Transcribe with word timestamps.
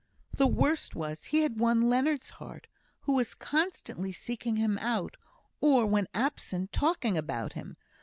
The 0.33 0.47
worst 0.47 0.95
was, 0.95 1.25
he 1.25 1.41
had 1.41 1.59
won 1.59 1.87
Leonard's 1.87 2.31
heart, 2.31 2.65
who 3.01 3.13
was 3.13 3.35
constantly 3.35 4.11
seeking 4.11 4.55
him 4.55 4.79
out; 4.79 5.15
or, 5.59 5.85
when 5.85 6.07
absent, 6.15 6.71
talking 6.73 7.19
about 7.19 7.53
him. 7.53 7.77